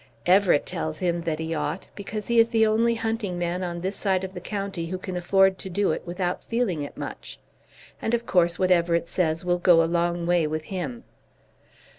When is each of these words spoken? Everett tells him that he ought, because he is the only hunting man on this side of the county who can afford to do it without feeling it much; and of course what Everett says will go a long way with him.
Everett 0.25 0.65
tells 0.65 0.97
him 0.97 1.21
that 1.21 1.37
he 1.37 1.53
ought, 1.53 1.87
because 1.93 2.25
he 2.25 2.39
is 2.39 2.49
the 2.49 2.65
only 2.65 2.95
hunting 2.95 3.37
man 3.37 3.61
on 3.61 3.81
this 3.81 3.95
side 3.95 4.23
of 4.23 4.33
the 4.33 4.41
county 4.41 4.87
who 4.87 4.97
can 4.97 5.15
afford 5.15 5.59
to 5.59 5.69
do 5.69 5.91
it 5.91 6.01
without 6.07 6.43
feeling 6.43 6.81
it 6.81 6.97
much; 6.97 7.37
and 8.01 8.15
of 8.15 8.25
course 8.25 8.57
what 8.57 8.71
Everett 8.71 9.07
says 9.07 9.45
will 9.45 9.59
go 9.59 9.83
a 9.83 9.85
long 9.85 10.25
way 10.25 10.47
with 10.47 10.63
him. 10.73 11.03